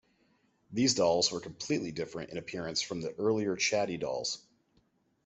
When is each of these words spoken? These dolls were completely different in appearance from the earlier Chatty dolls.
These 0.71 0.95
dolls 0.95 1.31
were 1.31 1.39
completely 1.39 1.91
different 1.91 2.31
in 2.31 2.39
appearance 2.39 2.81
from 2.81 3.01
the 3.01 3.13
earlier 3.19 3.55
Chatty 3.55 3.97
dolls. 3.97 4.43